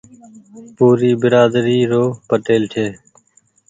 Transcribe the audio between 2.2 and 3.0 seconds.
پٽيل ڇي۔